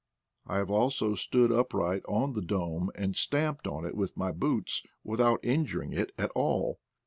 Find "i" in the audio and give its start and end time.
0.47-0.57